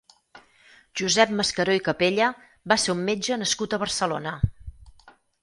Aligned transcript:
Josep 1.01 1.33
Mascaró 1.41 1.75
i 1.79 1.83
Capella 1.87 2.31
va 2.73 2.79
ser 2.85 2.95
un 2.95 3.05
metge 3.11 3.39
nascut 3.43 3.77
a 3.77 3.81
Barcelona. 3.87 4.35